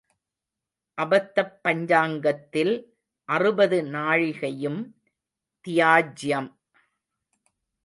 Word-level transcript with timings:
அபத்தப் 0.97 1.53
பஞ்சாங்கத்தில் 1.63 2.73
அறுபது 3.29 3.81
நாழிகையும் 3.81 4.81
தியாஜ்யம். 5.67 6.49